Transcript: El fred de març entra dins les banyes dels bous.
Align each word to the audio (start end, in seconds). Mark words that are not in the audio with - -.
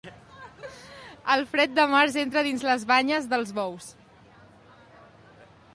El 1.33 1.43
fred 1.51 1.75
de 1.81 1.85
març 1.91 2.17
entra 2.23 2.43
dins 2.49 2.65
les 2.69 2.87
banyes 2.93 3.29
dels 3.35 3.53
bous. 3.61 3.95